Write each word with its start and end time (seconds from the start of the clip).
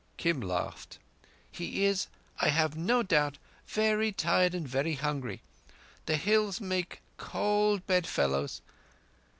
Kim 0.17 0.41
laughed. 0.41 0.97
"He 1.51 1.85
is, 1.85 2.07
I 2.39 2.49
have 2.49 2.75
no 2.75 3.03
doubt, 3.03 3.37
very 3.67 4.11
tired 4.11 4.55
and 4.55 4.67
very 4.67 4.95
hungry. 4.95 5.43
The 6.07 6.17
Hills 6.17 6.59
make 6.59 7.03
cold 7.17 7.85
bedfellows. 7.85 8.63